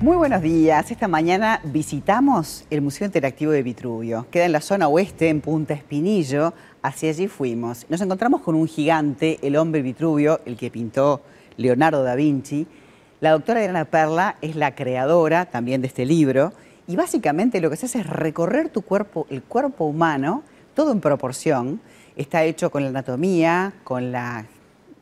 Muy 0.00 0.18
buenos 0.18 0.42
días. 0.42 0.90
Esta 0.90 1.08
mañana 1.08 1.58
visitamos 1.64 2.66
el 2.68 2.82
Museo 2.82 3.06
Interactivo 3.06 3.50
de 3.50 3.62
Vitruvio. 3.62 4.26
Queda 4.30 4.44
en 4.44 4.52
la 4.52 4.60
zona 4.60 4.88
oeste, 4.88 5.30
en 5.30 5.40
Punta 5.40 5.72
Espinillo. 5.72 6.52
Hacia 6.82 7.08
allí 7.08 7.28
fuimos. 7.28 7.86
Nos 7.88 8.02
encontramos 8.02 8.42
con 8.42 8.56
un 8.56 8.68
gigante, 8.68 9.38
el 9.40 9.56
hombre 9.56 9.80
Vitruvio, 9.80 10.40
el 10.44 10.58
que 10.58 10.70
pintó 10.70 11.22
Leonardo 11.56 12.02
da 12.02 12.14
Vinci. 12.14 12.66
La 13.20 13.30
doctora 13.30 13.60
Adriana 13.60 13.86
Perla 13.86 14.36
es 14.42 14.54
la 14.54 14.74
creadora 14.74 15.46
también 15.46 15.80
de 15.80 15.86
este 15.86 16.04
libro. 16.04 16.52
Y 16.86 16.94
básicamente 16.94 17.62
lo 17.62 17.70
que 17.70 17.76
se 17.76 17.86
hace 17.86 18.00
es 18.00 18.06
recorrer 18.06 18.68
tu 18.68 18.82
cuerpo, 18.82 19.26
el 19.30 19.42
cuerpo 19.42 19.86
humano, 19.86 20.42
todo 20.74 20.92
en 20.92 21.00
proporción. 21.00 21.80
Está 22.16 22.44
hecho 22.44 22.70
con 22.70 22.82
la 22.82 22.90
anatomía, 22.90 23.72
con 23.82 24.12
la 24.12 24.44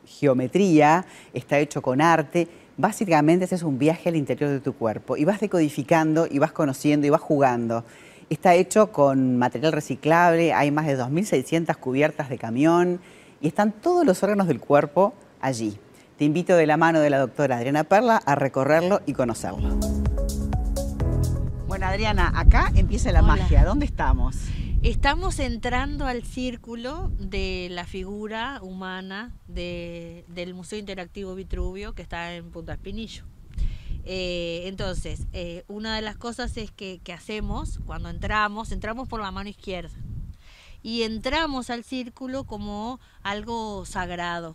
geometría, 0.06 1.04
está 1.32 1.58
hecho 1.58 1.82
con 1.82 2.00
arte 2.00 2.46
básicamente 2.76 3.44
haces 3.44 3.62
un 3.62 3.78
viaje 3.78 4.08
al 4.08 4.16
interior 4.16 4.50
de 4.50 4.60
tu 4.60 4.74
cuerpo 4.74 5.16
y 5.16 5.24
vas 5.24 5.40
decodificando 5.40 6.26
y 6.30 6.38
vas 6.38 6.52
conociendo 6.52 7.06
y 7.06 7.10
vas 7.10 7.20
jugando. 7.20 7.84
Está 8.30 8.54
hecho 8.54 8.90
con 8.90 9.36
material 9.36 9.72
reciclable, 9.72 10.52
hay 10.52 10.70
más 10.70 10.86
de 10.86 10.98
2.600 10.98 11.76
cubiertas 11.76 12.28
de 12.28 12.38
camión 12.38 13.00
y 13.40 13.48
están 13.48 13.72
todos 13.72 14.06
los 14.06 14.22
órganos 14.22 14.48
del 14.48 14.60
cuerpo 14.60 15.14
allí. 15.40 15.78
Te 16.18 16.24
invito 16.24 16.56
de 16.56 16.66
la 16.66 16.76
mano 16.76 17.00
de 17.00 17.10
la 17.10 17.18
doctora 17.18 17.56
Adriana 17.56 17.84
Perla 17.84 18.16
a 18.24 18.34
recorrerlo 18.34 19.02
y 19.04 19.12
conocerlo. 19.12 19.76
Bueno, 21.66 21.86
Adriana, 21.86 22.32
acá 22.36 22.70
empieza 22.76 23.10
la 23.12 23.20
magia. 23.20 23.64
¿Dónde 23.64 23.84
estamos? 23.84 24.36
Estamos 24.84 25.38
entrando 25.38 26.04
al 26.04 26.24
círculo 26.24 27.10
de 27.18 27.68
la 27.70 27.86
figura 27.86 28.58
humana 28.60 29.32
del 29.46 30.52
Museo 30.52 30.78
Interactivo 30.78 31.34
Vitruvio 31.34 31.94
que 31.94 32.02
está 32.02 32.34
en 32.34 32.50
Punta 32.50 32.74
Espinillo. 32.74 33.24
Eh, 34.04 34.64
entonces, 34.66 35.26
eh, 35.32 35.64
una 35.68 35.96
de 35.96 36.02
las 36.02 36.18
cosas 36.18 36.58
es 36.58 36.70
que, 36.70 37.00
que, 37.02 37.14
hacemos 37.14 37.80
cuando 37.86 38.10
entramos, 38.10 38.72
entramos 38.72 39.08
por 39.08 39.22
la 39.22 39.30
mano 39.30 39.48
izquierda 39.48 39.96
y 40.82 41.04
entramos 41.04 41.70
al 41.70 41.82
círculo 41.82 42.44
como 42.44 43.00
algo 43.22 43.86
sagrado, 43.86 44.54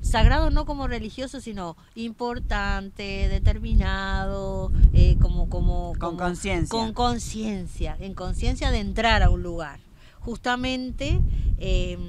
sagrado 0.00 0.50
no 0.50 0.64
como 0.66 0.86
religioso, 0.86 1.40
sino 1.40 1.76
importante, 1.94 3.28
determinado, 3.28 4.72
eh, 4.92 5.16
como, 5.20 5.48
como... 5.48 5.92
Con 5.98 6.16
conciencia. 6.16 6.68
Con 6.70 6.92
conciencia, 6.92 7.96
en 8.00 8.14
conciencia 8.14 8.70
de 8.70 8.78
entrar 8.78 9.22
a 9.22 9.30
un 9.30 9.42
lugar. 9.42 9.80
Justamente 10.20 11.20
em, 11.58 12.00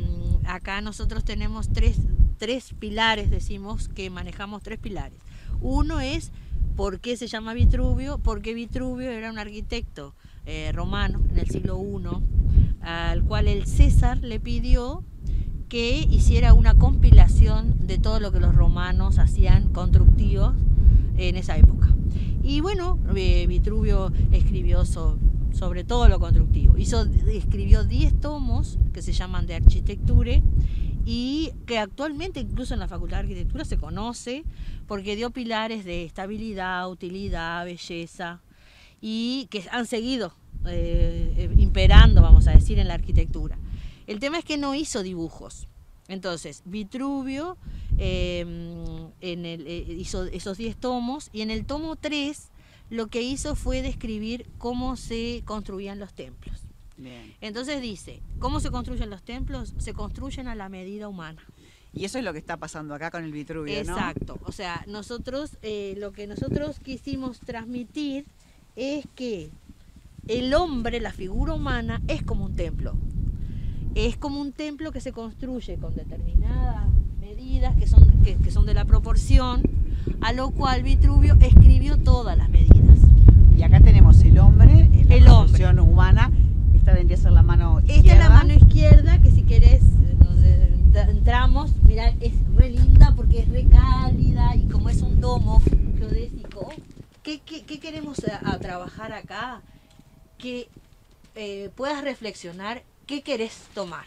acá 0.45 0.81
nosotros 0.81 1.23
tenemos 1.23 1.71
tres, 1.71 1.97
tres 2.37 2.73
pilares, 2.77 3.31
decimos 3.31 3.87
que 3.87 4.09
manejamos 4.09 4.63
tres 4.63 4.79
pilares. 4.79 5.17
Uno 5.61 5.99
es 5.99 6.31
por 6.75 6.99
qué 6.99 7.15
se 7.17 7.27
llama 7.27 7.53
Vitruvio, 7.53 8.17
porque 8.17 8.53
Vitruvio 8.53 9.11
era 9.11 9.31
un 9.31 9.39
arquitecto 9.39 10.13
eh, 10.45 10.71
romano 10.73 11.21
en 11.29 11.39
el 11.39 11.49
siglo 11.49 11.79
I, 11.81 12.81
al 12.81 13.23
cual 13.23 13.47
el 13.47 13.65
César 13.65 14.17
le 14.17 14.39
pidió 14.39 15.03
que 15.71 16.05
hiciera 16.11 16.53
una 16.53 16.73
compilación 16.77 17.87
de 17.87 17.97
todo 17.97 18.19
lo 18.19 18.33
que 18.33 18.41
los 18.41 18.53
romanos 18.53 19.19
hacían 19.19 19.69
constructivos 19.69 20.53
en 21.15 21.37
esa 21.37 21.55
época. 21.55 21.87
Y 22.43 22.59
bueno, 22.59 22.99
eh, 23.15 23.47
Vitruvio 23.47 24.11
escribió 24.33 24.83
sobre 24.83 25.85
todo 25.85 26.09
lo 26.09 26.19
constructivo. 26.19 26.77
Hizo, 26.77 27.03
escribió 27.31 27.85
10 27.85 28.19
tomos 28.19 28.79
que 28.91 29.01
se 29.01 29.13
llaman 29.13 29.47
de 29.47 29.55
arquitectura 29.55 30.41
y 31.05 31.53
que 31.65 31.79
actualmente 31.79 32.41
incluso 32.41 32.73
en 32.73 32.81
la 32.81 32.89
Facultad 32.89 33.19
de 33.19 33.21
Arquitectura 33.21 33.63
se 33.63 33.77
conoce 33.77 34.43
porque 34.87 35.15
dio 35.15 35.31
pilares 35.31 35.85
de 35.85 36.03
estabilidad, 36.03 36.91
utilidad, 36.91 37.63
belleza 37.63 38.41
y 38.99 39.47
que 39.49 39.63
han 39.71 39.85
seguido 39.85 40.33
eh, 40.65 41.49
imperando, 41.57 42.21
vamos 42.21 42.49
a 42.49 42.51
decir, 42.51 42.77
en 42.77 42.89
la 42.89 42.95
arquitectura. 42.95 43.57
El 44.07 44.19
tema 44.19 44.39
es 44.39 44.45
que 44.45 44.57
no 44.57 44.75
hizo 44.75 45.03
dibujos. 45.03 45.67
Entonces, 46.07 46.63
Vitruvio 46.65 47.57
em, 47.97 49.11
en 49.21 49.45
el, 49.45 49.65
eh, 49.67 49.85
hizo 49.97 50.25
esos 50.25 50.57
10 50.57 50.75
tomos 50.75 51.29
y 51.31 51.41
en 51.41 51.51
el 51.51 51.65
tomo 51.65 51.95
3 51.95 52.49
lo 52.89 53.07
que 53.07 53.21
hizo 53.21 53.55
fue 53.55 53.81
describir 53.81 54.45
cómo 54.57 54.97
se 54.97 55.41
construían 55.45 55.99
los 55.99 56.13
templos. 56.13 56.63
Entonces 57.39 57.81
dice, 57.81 58.21
¿cómo 58.37 58.59
se 58.59 58.69
construyen 58.69 59.09
los 59.09 59.23
templos? 59.23 59.73
Se 59.79 59.93
construyen 59.93 60.47
a 60.47 60.53
la 60.53 60.69
medida 60.69 61.07
humana. 61.07 61.41
Y 61.93 62.05
eso 62.05 62.19
es 62.19 62.23
lo 62.23 62.31
que 62.31 62.37
está 62.37 62.57
pasando 62.57 62.93
acá 62.93 63.09
con 63.09 63.23
el 63.23 63.31
Vitruvio, 63.31 63.73
Exacto. 63.73 64.37
O 64.43 64.51
sea, 64.51 64.83
nosotros, 64.87 65.57
eh, 65.63 65.95
lo 65.97 66.11
que 66.11 66.27
nosotros 66.27 66.79
quisimos 66.79 67.39
transmitir 67.39 68.25
es 68.75 69.05
que 69.15 69.49
el 70.27 70.53
hombre, 70.53 70.99
la 70.99 71.11
figura 71.11 71.53
humana, 71.53 72.01
es 72.07 72.21
como 72.21 72.45
un 72.45 72.55
templo 72.55 72.93
es 73.95 74.17
como 74.17 74.39
un 74.39 74.53
templo 74.53 74.91
que 74.91 75.01
se 75.01 75.11
construye 75.11 75.77
con 75.77 75.95
determinadas 75.95 76.87
medidas 77.19 77.75
que 77.75 77.87
son, 77.87 78.07
que, 78.23 78.51
son 78.51 78.65
de 78.65 78.73
la 78.73 78.85
proporción, 78.85 79.61
a 80.21 80.33
lo 80.33 80.51
cual 80.51 80.83
Vitruvio 80.83 81.37
escribió 81.41 81.97
todas 81.97 82.37
las 82.37 82.49
medidas. 82.49 82.99
Y 83.57 83.63
acá 83.63 83.79
tenemos 83.81 84.21
el 84.21 84.39
hombre, 84.39 84.89
la 85.07 85.15
el 85.15 85.23
proporción 85.23 85.79
humana, 85.79 86.31
esta 86.75 86.93
vendría 86.93 87.17
a 87.17 87.21
ser 87.21 87.31
la 87.31 87.43
mano 87.43 87.79
izquierda. 87.79 88.01
Esta 88.01 88.13
es 88.13 88.19
la 88.19 88.29
mano 88.29 88.53
izquierda, 88.53 89.21
que 89.21 89.31
si 89.31 89.43
querés 89.43 89.83
entramos, 91.09 91.71
mira, 91.83 92.09
es 92.19 92.33
re 92.55 92.69
linda 92.69 93.13
porque 93.15 93.39
es 93.39 93.49
re 93.49 93.65
cálida 93.65 94.55
y 94.55 94.67
como 94.67 94.89
es 94.89 95.01
un 95.01 95.21
domo 95.21 95.61
geodésico, 95.97 96.69
¿qué, 97.23 97.39
queremos 97.39 98.17
a, 98.43 98.57
trabajar 98.59 99.13
acá? 99.13 99.61
Que 100.37 100.67
eh, 101.35 101.69
puedas 101.75 102.03
reflexionar 102.03 102.83
¿qué 103.07 103.21
querés 103.21 103.67
tomar? 103.73 104.05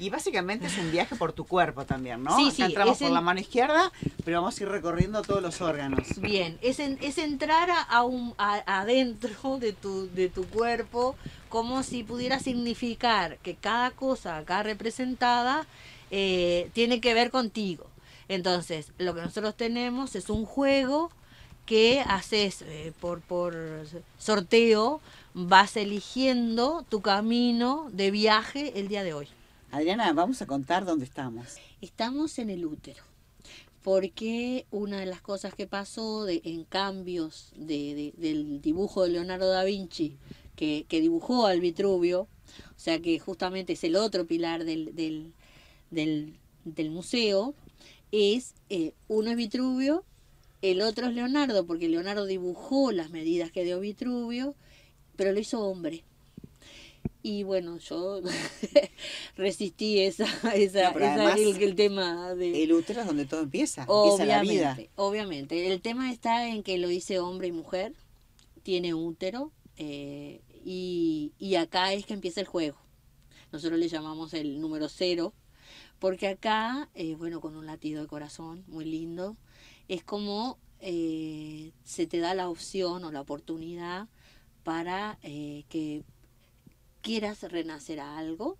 Y 0.00 0.10
básicamente 0.10 0.66
es 0.66 0.78
un 0.78 0.92
viaje 0.92 1.16
por 1.16 1.32
tu 1.32 1.44
cuerpo 1.44 1.84
también, 1.84 2.22
¿no? 2.22 2.36
Sí, 2.36 2.52
sí. 2.52 2.62
entramos 2.62 2.98
por 2.98 3.10
la 3.10 3.20
mano 3.20 3.40
izquierda, 3.40 3.90
pero 4.24 4.40
vamos 4.40 4.58
a 4.58 4.62
ir 4.62 4.68
recorriendo 4.68 5.22
todos 5.22 5.42
los 5.42 5.60
órganos. 5.60 6.20
Bien, 6.20 6.56
es, 6.62 6.78
es 6.78 7.18
entrar 7.18 7.68
a 7.88 8.04
un, 8.04 8.32
adentro 8.38 9.58
de 9.58 9.72
tu, 9.72 10.08
de 10.10 10.28
tu 10.28 10.46
cuerpo 10.46 11.16
como 11.48 11.82
si 11.82 12.04
pudiera 12.04 12.38
significar 12.38 13.38
que 13.38 13.56
cada 13.56 13.90
cosa 13.90 14.36
acá 14.36 14.62
representada 14.62 15.66
eh, 16.12 16.70
tiene 16.74 17.00
que 17.00 17.14
ver 17.14 17.32
contigo. 17.32 17.86
Entonces, 18.28 18.92
lo 18.98 19.14
que 19.14 19.22
nosotros 19.22 19.56
tenemos 19.56 20.14
es 20.14 20.30
un 20.30 20.44
juego 20.44 21.10
que 21.66 22.00
haces 22.06 22.62
eh, 22.62 22.92
por, 23.00 23.20
por 23.20 23.56
sorteo 24.18 25.00
vas 25.34 25.76
eligiendo 25.76 26.84
tu 26.88 27.00
camino 27.00 27.88
de 27.92 28.10
viaje 28.10 28.78
el 28.80 28.88
día 28.88 29.02
de 29.02 29.14
hoy. 29.14 29.28
Adriana, 29.70 30.12
vamos 30.12 30.40
a 30.40 30.46
contar 30.46 30.84
dónde 30.84 31.04
estamos. 31.04 31.56
Estamos 31.80 32.38
en 32.38 32.50
el 32.50 32.64
útero, 32.64 33.02
porque 33.82 34.66
una 34.70 35.00
de 35.00 35.06
las 35.06 35.20
cosas 35.20 35.54
que 35.54 35.66
pasó 35.66 36.24
de, 36.24 36.40
en 36.44 36.64
cambios 36.64 37.52
de, 37.56 38.14
del 38.16 38.60
dibujo 38.62 39.02
de 39.02 39.10
Leonardo 39.10 39.48
da 39.48 39.64
Vinci, 39.64 40.16
que, 40.56 40.86
dibujó 40.88 41.46
al 41.46 41.60
Vitruvio, 41.60 42.22
o 42.22 42.78
sea 42.78 42.98
que 43.00 43.18
justamente 43.18 43.74
es 43.74 43.84
el 43.84 43.94
otro 43.94 44.26
pilar 44.26 44.64
del, 44.64 44.92
del, 45.90 46.90
museo, 46.90 47.54
es 48.10 48.54
eh, 48.70 48.92
uno 49.06 49.30
es 49.30 49.36
Vitruvio, 49.36 50.04
el 50.62 50.80
otro 50.80 51.06
es 51.06 51.14
Leonardo, 51.14 51.64
porque 51.66 51.88
Leonardo 51.88 52.26
dibujó 52.26 52.90
las 52.90 53.10
medidas 53.10 53.52
que 53.52 53.64
dio 53.64 53.78
Vitruvio, 53.78 54.56
pero 55.18 55.32
lo 55.32 55.40
hizo 55.40 55.60
hombre. 55.60 56.04
Y 57.24 57.42
bueno, 57.42 57.78
yo 57.78 58.20
resistí 59.36 59.98
esa, 60.00 60.24
esa, 60.54 60.90
el, 60.90 61.74
tema 61.74 62.34
de... 62.34 62.62
El 62.62 62.72
útero 62.72 63.00
es 63.00 63.06
donde 63.06 63.26
todo 63.26 63.42
empieza, 63.42 63.82
empieza 63.82 64.24
la 64.24 64.42
vida. 64.42 64.78
Obviamente, 64.94 65.72
el 65.72 65.82
tema 65.82 66.12
está 66.12 66.48
en 66.48 66.62
que 66.62 66.78
lo 66.78 66.88
hice 66.88 67.18
hombre 67.18 67.48
y 67.48 67.52
mujer, 67.52 67.94
tiene 68.62 68.94
útero, 68.94 69.50
eh, 69.76 70.40
y, 70.64 71.32
y 71.38 71.56
acá 71.56 71.92
es 71.92 72.06
que 72.06 72.14
empieza 72.14 72.40
el 72.40 72.46
juego. 72.46 72.78
Nosotros 73.50 73.80
le 73.80 73.88
llamamos 73.88 74.34
el 74.34 74.60
número 74.60 74.88
cero, 74.88 75.34
porque 75.98 76.28
acá, 76.28 76.88
eh, 76.94 77.16
bueno, 77.16 77.40
con 77.40 77.56
un 77.56 77.66
latido 77.66 78.02
de 78.02 78.08
corazón 78.08 78.62
muy 78.68 78.84
lindo, 78.84 79.36
es 79.88 80.04
como 80.04 80.58
eh, 80.80 81.72
se 81.82 82.06
te 82.06 82.18
da 82.18 82.34
la 82.34 82.48
opción 82.48 83.04
o 83.04 83.10
la 83.10 83.20
oportunidad 83.20 84.06
para 84.68 85.18
eh, 85.22 85.64
que 85.70 86.02
quieras 87.00 87.40
renacer 87.40 88.00
a 88.00 88.18
algo, 88.18 88.58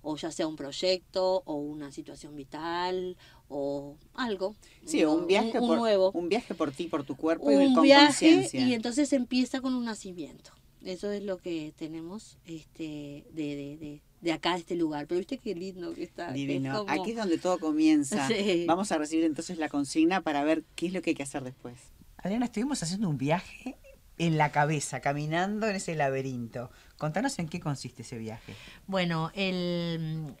o 0.00 0.16
ya 0.16 0.32
sea 0.32 0.46
un 0.46 0.56
proyecto, 0.56 1.42
o 1.44 1.56
una 1.56 1.92
situación 1.92 2.34
vital, 2.34 3.18
o 3.50 3.98
algo. 4.14 4.56
Sí, 4.86 5.04
un 5.04 5.26
viaje, 5.26 5.58
por, 5.58 5.76
nuevo. 5.76 6.12
un 6.12 6.30
viaje 6.30 6.54
por 6.54 6.72
ti, 6.72 6.86
por 6.86 7.04
tu 7.04 7.14
cuerpo 7.14 7.44
un 7.44 7.60
y 7.60 7.74
con 7.74 7.82
viaje 7.82 8.48
Y 8.54 8.72
entonces 8.72 9.12
empieza 9.12 9.60
con 9.60 9.74
un 9.74 9.84
nacimiento. 9.84 10.50
Eso 10.82 11.12
es 11.12 11.22
lo 11.22 11.36
que 11.36 11.74
tenemos 11.76 12.38
este, 12.46 13.26
de, 13.34 14.00
de, 14.22 14.32
acá, 14.32 14.54
de 14.54 14.60
este 14.60 14.76
lugar. 14.76 15.06
Pero 15.06 15.18
viste 15.18 15.36
qué 15.36 15.54
lindo 15.54 15.92
que 15.92 16.04
está. 16.04 16.32
Divino. 16.32 16.86
Aquí 16.88 17.10
es 17.10 17.18
donde 17.18 17.36
todo 17.36 17.58
comienza. 17.58 18.30
Vamos 18.66 18.92
a 18.92 18.96
recibir 18.96 19.26
entonces 19.26 19.58
la 19.58 19.68
consigna 19.68 20.22
para 20.22 20.42
ver 20.42 20.64
qué 20.74 20.86
es 20.86 20.94
lo 20.94 21.02
que 21.02 21.10
hay 21.10 21.16
que 21.16 21.22
hacer 21.22 21.44
después. 21.44 21.74
Adriana, 22.16 22.46
estuvimos 22.46 22.82
haciendo 22.82 23.10
un 23.10 23.18
viaje 23.18 23.76
en 24.18 24.38
la 24.38 24.52
cabeza, 24.52 25.00
caminando 25.00 25.66
en 25.66 25.76
ese 25.76 25.94
laberinto. 25.94 26.70
Contanos 26.98 27.38
en 27.38 27.48
qué 27.48 27.60
consiste 27.60 28.02
ese 28.02 28.18
viaje. 28.18 28.54
Bueno, 28.86 29.30
el, 29.34 30.34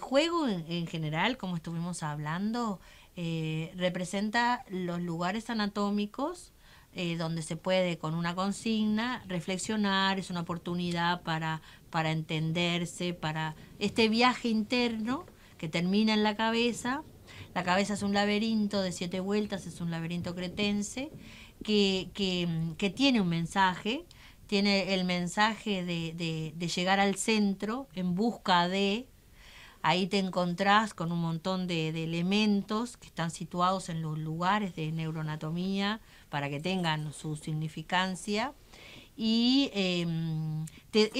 juego 0.00 0.48
en, 0.48 0.86
general, 0.86 1.36
como 1.36 1.56
estuvimos 1.56 2.02
hablando, 2.02 2.80
eh, 3.16 3.72
representa 3.76 4.64
los 4.68 5.00
lugares 5.00 5.50
anatómicos 5.50 6.52
eh, 6.94 7.16
donde 7.16 7.40
se 7.40 7.56
puede 7.56 7.96
con 7.96 8.14
una 8.14 8.34
consigna 8.34 9.24
reflexionar, 9.26 10.18
es 10.18 10.28
una 10.28 10.40
oportunidad 10.40 11.22
para, 11.22 11.62
para 11.88 12.10
entenderse, 12.10 13.14
para 13.14 13.54
este 13.78 14.10
viaje 14.10 14.48
interno 14.48 15.24
que 15.56 15.70
termina 15.70 16.12
en 16.12 16.22
la 16.22 16.36
cabeza. 16.36 17.02
La 17.54 17.64
cabeza 17.64 17.94
es 17.94 18.02
un 18.02 18.14
laberinto 18.14 18.80
de 18.80 18.92
siete 18.92 19.20
vueltas, 19.20 19.66
es 19.66 19.80
un 19.80 19.90
laberinto 19.90 20.34
cretense 20.34 21.10
que, 21.62 22.10
que, 22.14 22.90
tiene 22.90 23.20
un 23.20 23.28
mensaje, 23.28 24.04
tiene 24.46 24.94
el 24.94 25.04
mensaje 25.04 25.84
de, 25.84 26.52
de, 26.56 26.68
llegar 26.68 26.98
al 26.98 27.16
centro 27.16 27.88
en 27.94 28.14
busca 28.14 28.68
de, 28.68 29.06
ahí 29.82 30.06
te 30.06 30.18
encontrás 30.18 30.94
con 30.94 31.12
un 31.12 31.20
montón 31.20 31.66
de, 31.66 31.88
elementos 31.90 32.96
que 32.96 33.08
están 33.08 33.30
situados 33.30 33.90
en 33.90 34.00
los 34.00 34.18
lugares 34.18 34.74
de 34.74 34.90
neuroanatomía, 34.90 36.00
para 36.30 36.48
que 36.48 36.60
tengan 36.60 37.12
su 37.12 37.36
significancia. 37.36 38.54
Y 39.14 39.70
em, 39.74 40.64
te, 40.90 41.10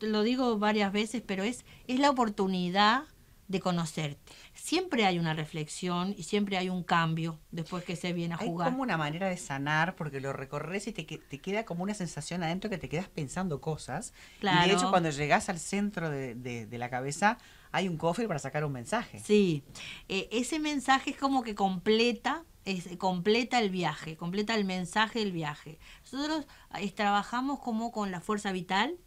lo 0.00 0.22
digo 0.22 0.58
varias 0.58 0.92
veces, 0.92 1.22
pero 1.24 1.42
es, 1.42 1.64
es 1.86 1.98
la 1.98 2.10
oportunidad 2.10 3.04
de 3.48 3.60
conocerte. 3.60 4.20
Siempre 4.54 5.06
hay 5.06 5.18
una 5.18 5.34
reflexión 5.34 6.14
y 6.16 6.24
siempre 6.24 6.56
hay 6.56 6.68
un 6.68 6.82
cambio 6.82 7.38
después 7.50 7.84
que 7.84 7.96
se 7.96 8.12
viene 8.12 8.34
a 8.34 8.38
jugar. 8.38 8.68
Es 8.68 8.72
como 8.72 8.82
una 8.82 8.96
manera 8.96 9.28
de 9.28 9.36
sanar 9.36 9.94
porque 9.94 10.20
lo 10.20 10.32
recorres 10.32 10.86
y 10.86 10.92
te, 10.92 11.04
te 11.04 11.38
queda 11.40 11.64
como 11.64 11.82
una 11.82 11.94
sensación 11.94 12.42
adentro 12.42 12.70
que 12.70 12.78
te 12.78 12.88
quedas 12.88 13.08
pensando 13.08 13.60
cosas. 13.60 14.12
Claro. 14.40 14.66
Y 14.66 14.70
de 14.70 14.76
hecho 14.76 14.90
cuando 14.90 15.10
llegas 15.10 15.48
al 15.48 15.58
centro 15.58 16.10
de, 16.10 16.34
de, 16.34 16.78
la 16.78 16.90
cabeza 16.90 17.38
hay 17.72 17.88
un 17.88 17.96
cofre 17.96 18.26
para 18.26 18.38
sacar 18.38 18.64
un 18.64 18.72
mensaje. 18.72 19.20
Sí, 19.20 19.64
eh, 20.08 20.28
ese 20.32 20.58
mensaje 20.58 21.10
es 21.10 21.16
como 21.16 21.42
que 21.42 21.54
completa 21.54 22.44
es, 22.66 22.96
completa 22.98 23.60
el 23.60 23.70
viaje, 23.70 24.16
completa 24.16 24.54
el 24.54 24.64
mensaje 24.64 25.20
del 25.20 25.32
viaje. 25.32 25.78
Nosotros 26.12 26.46
eh, 26.78 26.90
trabajamos 26.90 27.60
como 27.60 27.92
con 27.92 28.10
la 28.10 28.20
fuerza 28.20 28.52
vital, 28.52 28.98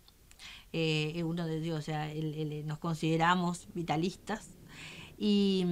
eh, 0.73 1.23
uno 1.23 1.47
de 1.47 1.73
o 1.73 1.81
sea, 1.81 2.11
nos 2.65 2.79
consideramos 2.79 3.67
vitalistas. 3.73 4.49
Y, 5.17 5.65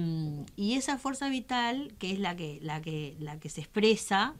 y, 0.56 0.74
esa 0.74 0.98
fuerza 0.98 1.30
vital, 1.30 1.94
que 1.98 2.12
es 2.12 2.18
la 2.18 2.36
que, 2.36 2.58
la 2.60 2.82
que, 2.82 3.16
la 3.18 3.40
que 3.40 3.48
se 3.48 3.62
expresa, 3.62 4.34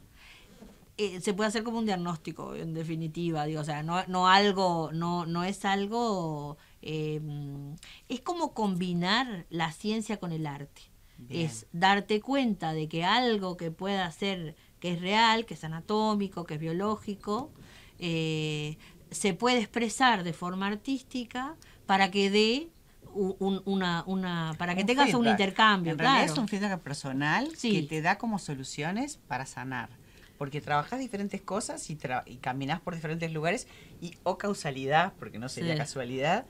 eh, 0.97 1.19
se 1.21 1.33
puede 1.33 1.47
hacer 1.47 1.63
como 1.63 1.79
un 1.79 1.85
diagnóstico, 1.85 2.53
en 2.53 2.75
definitiva, 2.75 3.45
digo, 3.45 3.61
o 3.61 3.63
sea, 3.63 3.81
no, 3.81 4.05
no 4.05 4.27
algo, 4.27 4.91
no, 4.93 5.25
no 5.25 5.43
es 5.43 5.65
algo, 5.65 6.57
es 6.81 8.21
como 8.23 8.53
combinar 8.53 9.47
la 9.49 9.71
ciencia 9.71 10.17
con 10.17 10.31
el 10.31 10.45
arte 10.45 10.89
es 11.27 11.67
darte 11.73 12.21
cuenta 12.21 12.73
de 12.73 12.87
que 12.87 13.03
algo 13.03 13.57
que 13.57 13.71
pueda 13.71 14.09
ser, 14.11 14.55
que 14.79 14.93
es 14.93 15.01
real, 15.01 15.45
que 15.45 15.55
es 15.55 15.63
anatómico, 15.63 16.45
que 16.45 16.55
es 16.55 16.59
biológico, 16.59 17.51
eh, 17.99 18.77
se 19.11 19.33
puede 19.33 19.59
expresar 19.59 20.23
de 20.23 20.33
forma 20.33 20.67
artística 20.67 21.55
para 21.85 22.11
que 22.11 22.29
dé 22.29 22.69
una, 23.13 24.03
una, 24.05 24.53
para 24.57 24.75
que 24.75 24.83
tengas 24.83 25.13
un 25.13 25.27
intercambio. 25.27 25.93
En 25.93 25.99
realidad 25.99 26.25
es 26.25 26.37
un 26.37 26.47
feedback 26.47 26.79
personal 26.79 27.49
que 27.59 27.83
te 27.83 28.01
da 28.01 28.17
como 28.17 28.39
soluciones 28.39 29.17
para 29.27 29.45
sanar. 29.45 29.89
Porque 30.37 30.61
trabajas 30.61 30.99
diferentes 30.99 31.41
cosas 31.41 31.89
y, 31.89 31.97
y 32.25 32.37
caminas 32.37 32.79
por 32.79 32.95
diferentes 32.95 33.29
lugares 33.33 33.67
y 33.99 34.13
o 34.23 34.37
causalidad, 34.37 35.11
porque 35.19 35.37
no 35.37 35.49
sería 35.49 35.75
casualidad, 35.75 36.45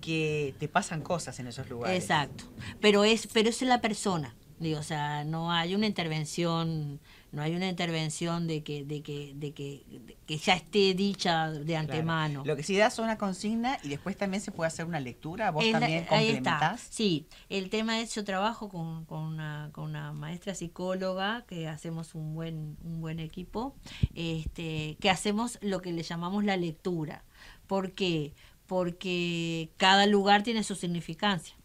que 0.00 0.54
te 0.58 0.68
pasan 0.68 1.02
cosas 1.02 1.38
en 1.38 1.48
esos 1.48 1.68
lugares. 1.68 2.02
Exacto. 2.02 2.44
Pero 2.80 3.04
es, 3.04 3.26
pero 3.26 3.50
es 3.50 3.60
la 3.62 3.80
persona. 3.82 4.34
Digo, 4.58 4.78
o 4.78 4.82
sea, 4.82 5.24
no 5.24 5.52
hay 5.52 5.74
una 5.74 5.86
intervención, 5.86 6.98
no 7.32 7.42
hay 7.42 7.54
una 7.54 7.68
intervención 7.68 8.46
de 8.46 8.62
que, 8.62 8.84
de 8.84 9.02
que, 9.02 9.32
de 9.34 9.52
que, 9.52 9.84
que 10.26 10.38
ya 10.38 10.54
esté 10.54 10.94
dicha 10.94 11.50
de 11.50 11.76
antemano. 11.76 12.42
Lo 12.44 12.56
que 12.56 12.62
sí 12.62 12.76
da 12.76 12.86
es 12.86 12.98
una 12.98 13.18
consigna 13.18 13.78
y 13.82 13.88
después 13.88 14.16
también 14.16 14.42
se 14.42 14.52
puede 14.52 14.68
hacer 14.68 14.86
una 14.86 15.00
lectura, 15.00 15.50
vos 15.50 15.64
también 15.70 16.06
complementás. 16.06 16.86
Sí, 16.88 17.26
el 17.48 17.68
tema 17.68 18.00
es 18.00 18.14
yo 18.14 18.24
trabajo 18.24 18.68
con, 18.68 19.04
con, 19.04 19.20
una, 19.20 19.70
con 19.72 19.84
una 19.84 20.12
maestra 20.12 20.54
psicóloga 20.54 21.44
que 21.46 21.68
hacemos 21.68 22.14
un 22.14 22.34
buen, 22.34 22.76
un 22.82 23.00
buen 23.00 23.20
equipo, 23.20 23.74
este, 24.14 24.96
que 25.00 25.10
hacemos 25.10 25.58
lo 25.60 25.82
que 25.82 25.92
le 25.92 26.02
llamamos 26.02 26.44
la 26.44 26.56
lectura. 26.56 27.24
¿Por 27.66 27.92
qué? 27.92 28.32
porque 28.66 29.70
cada 29.76 30.06
lugar 30.06 30.42
tiene 30.42 30.62
su 30.64 30.74
significancia. 30.74 31.56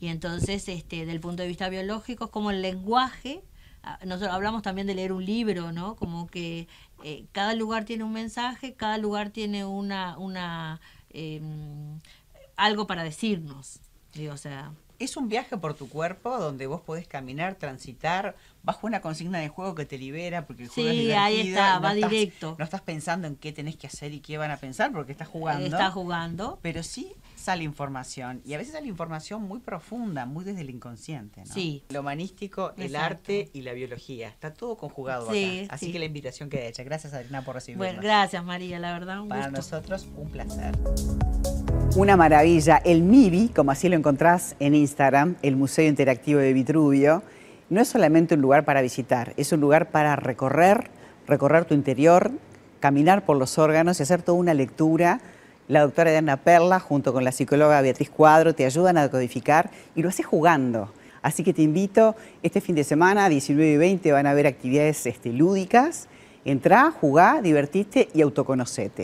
Y 0.00 0.08
entonces, 0.08 0.68
este, 0.68 1.06
del 1.06 1.20
punto 1.20 1.42
de 1.42 1.48
vista 1.48 1.68
biológico, 1.68 2.26
es 2.26 2.30
como 2.30 2.50
el 2.50 2.62
lenguaje, 2.62 3.42
ah, 3.82 3.98
nosotros 4.04 4.32
hablamos 4.32 4.62
también 4.62 4.86
de 4.86 4.94
leer 4.94 5.12
un 5.12 5.24
libro, 5.24 5.72
¿no? 5.72 5.96
Como 5.96 6.26
que 6.26 6.68
eh, 7.04 7.24
cada 7.32 7.54
lugar 7.54 7.84
tiene 7.84 8.04
un 8.04 8.12
mensaje, 8.12 8.74
cada 8.74 8.98
lugar 8.98 9.30
tiene 9.30 9.64
una, 9.64 10.18
una 10.18 10.80
em, 11.10 11.98
algo 12.56 12.86
para 12.86 13.04
decirnos. 13.04 13.80
O 14.30 14.36
sea, 14.36 14.72
es 15.00 15.16
un 15.16 15.28
viaje 15.28 15.56
por 15.56 15.74
tu 15.74 15.88
cuerpo 15.88 16.38
donde 16.38 16.66
vos 16.66 16.82
podés 16.82 17.08
caminar, 17.08 17.54
transitar 17.54 18.36
bajo 18.62 18.86
una 18.86 19.00
consigna 19.00 19.38
de 19.38 19.48
juego 19.48 19.74
que 19.74 19.86
te 19.86 19.96
libera 19.96 20.46
porque 20.46 20.64
el 20.64 20.68
juego 20.68 20.90
sí, 20.90 21.10
ahí 21.12 21.48
está, 21.48 21.78
va 21.78 21.94
directo. 21.94 22.54
No 22.58 22.64
estás 22.64 22.82
pensando 22.82 23.26
en 23.26 23.36
qué 23.36 23.50
tenés 23.52 23.76
que 23.76 23.86
hacer 23.86 24.12
y 24.12 24.20
qué 24.20 24.36
van 24.36 24.50
a 24.50 24.58
pensar 24.58 24.92
porque 24.92 25.12
estás 25.12 25.28
jugando. 25.28 25.64
Está 25.64 25.90
jugando. 25.90 26.58
Pero 26.60 26.82
sí 26.82 27.14
sale 27.34 27.64
información 27.64 28.42
y 28.44 28.52
a 28.52 28.58
veces 28.58 28.74
sale 28.74 28.88
información 28.88 29.42
muy 29.42 29.60
profunda, 29.60 30.26
muy 30.26 30.44
desde 30.44 30.60
el 30.60 30.68
inconsciente, 30.68 31.44
¿no? 31.46 31.54
Sí. 31.54 31.82
Lo 31.88 32.00
humanístico, 32.00 32.74
el 32.76 32.94
arte 32.94 33.48
y 33.54 33.62
la 33.62 33.72
biología, 33.72 34.28
está 34.28 34.52
todo 34.52 34.76
conjugado 34.76 35.32
sí, 35.32 35.62
acá. 35.64 35.74
Así 35.74 35.92
que 35.92 35.98
la 35.98 36.04
invitación 36.04 36.50
queda 36.50 36.66
hecha. 36.66 36.82
Gracias 36.82 37.14
Adriana 37.14 37.42
por 37.42 37.54
recibirnos. 37.54 37.86
Bueno, 37.86 38.02
gracias 38.02 38.44
María, 38.44 38.78
la 38.78 38.92
verdad 38.92 39.22
un 39.22 39.30
Para 39.30 39.50
nosotros 39.50 40.06
un 40.14 40.30
placer. 40.30 40.76
Una 41.96 42.16
maravilla. 42.16 42.80
El 42.84 43.02
MIBI, 43.02 43.48
como 43.48 43.72
así 43.72 43.88
lo 43.88 43.96
encontrás 43.96 44.54
en 44.60 44.76
Instagram, 44.76 45.34
el 45.42 45.56
Museo 45.56 45.88
Interactivo 45.88 46.38
de 46.38 46.52
Vitruvio, 46.52 47.24
no 47.68 47.80
es 47.80 47.88
solamente 47.88 48.36
un 48.36 48.40
lugar 48.40 48.64
para 48.64 48.80
visitar, 48.80 49.34
es 49.36 49.52
un 49.52 49.60
lugar 49.60 49.90
para 49.90 50.14
recorrer, 50.14 50.88
recorrer 51.26 51.64
tu 51.64 51.74
interior, 51.74 52.30
caminar 52.78 53.24
por 53.24 53.36
los 53.36 53.58
órganos 53.58 53.98
y 53.98 54.04
hacer 54.04 54.22
toda 54.22 54.38
una 54.38 54.54
lectura. 54.54 55.20
La 55.66 55.80
doctora 55.80 56.12
Diana 56.12 56.36
Perla, 56.36 56.78
junto 56.78 57.12
con 57.12 57.24
la 57.24 57.32
psicóloga 57.32 57.80
Beatriz 57.80 58.08
Cuadro, 58.08 58.54
te 58.54 58.64
ayudan 58.64 58.96
a 58.96 59.02
decodificar 59.02 59.70
y 59.96 60.02
lo 60.02 60.10
haces 60.10 60.26
jugando. 60.26 60.92
Así 61.22 61.42
que 61.42 61.52
te 61.52 61.62
invito, 61.62 62.14
este 62.44 62.60
fin 62.60 62.76
de 62.76 62.84
semana, 62.84 63.28
19 63.28 63.72
y 63.72 63.76
20, 63.76 64.12
van 64.12 64.26
a 64.26 64.30
haber 64.30 64.46
actividades 64.46 65.06
este, 65.06 65.32
lúdicas. 65.32 66.06
Entrá, 66.44 66.92
jugá, 66.92 67.42
divertiste 67.42 68.08
y 68.14 68.22
autoconocete. 68.22 68.98